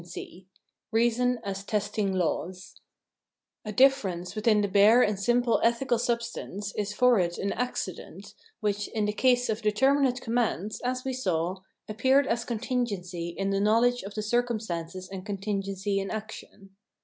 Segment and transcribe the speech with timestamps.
[0.01, 0.47] —2 E
[0.91, 2.81] Keason as Testing Laws
[3.63, 8.33] A difference within the bare and simple ethical sub stance is for it an accident,
[8.61, 13.59] which, in the case of determinate commands, as we saw, appeared as contingency in the
[13.61, 16.75] knowledge of the circumstances and contingency in action.